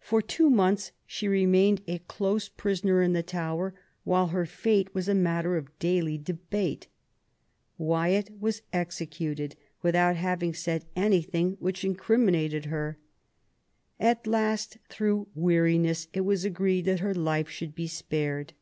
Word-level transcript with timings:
For 0.00 0.22
two 0.22 0.48
months 0.48 0.92
she 1.06 1.28
remained 1.28 1.82
a 1.86 1.98
close 1.98 2.48
prisoner 2.48 3.02
in 3.02 3.12
the 3.12 3.22
Tower, 3.22 3.74
while 4.02 4.28
her 4.28 4.46
fate 4.46 4.94
was 4.94 5.10
a 5.10 5.14
matter 5.14 5.58
of 5.58 5.78
daily 5.78 6.16
debate. 6.16 6.86
Wyatt 7.76 8.30
was 8.40 8.62
executed, 8.72 9.54
'without 9.82 10.16
having 10.16 10.54
said 10.54 10.86
anything 10.96 11.58
which 11.60 11.84
incriminated 11.84 12.64
her. 12.64 12.96
At 14.00 14.26
last, 14.26 14.78
through 14.88 15.28
weariness, 15.34 16.08
it 16.14 16.22
was 16.22 16.46
agreed 16.46 16.86
that 16.86 17.00
her 17.00 17.12
life 17.12 17.50
should 17.50 17.74
be 17.74 17.88
spared. 17.88 18.54